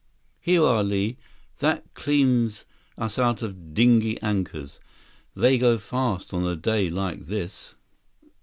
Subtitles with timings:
[0.39, 1.19] "Here you are, Li.
[1.59, 2.65] That cleans
[2.97, 4.79] us out of dinghy anchors.
[5.35, 7.75] They go fast on a day like this."